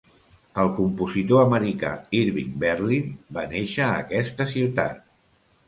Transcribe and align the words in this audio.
El 0.61 0.69
compositor 0.77 1.41
americà 1.41 1.91
Irving 2.21 2.57
Berlin 2.65 3.13
va 3.39 3.47
néixer 3.55 3.87
a 3.91 3.93
aquesta 4.01 4.51
ciutat. 4.59 5.09